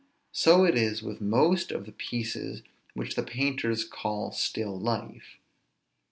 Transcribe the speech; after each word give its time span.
So 0.31 0.63
it 0.65 0.75
is 0.75 1.03
with 1.03 1.21
most 1.21 1.71
of 1.71 1.85
the 1.85 1.91
pieces 1.91 2.63
which 2.95 3.13
the 3.13 3.21
painters 3.21 3.83
call 3.85 4.31
still 4.31 4.75
life. 4.79 5.37